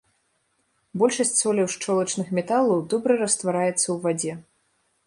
Большасць 1.01 1.35
соляў 1.41 1.67
шчолачных 1.75 2.27
металаў 2.39 2.79
добра 2.95 3.21
раствараецца 3.25 3.85
ў 3.85 3.97
вадзе. 4.09 4.33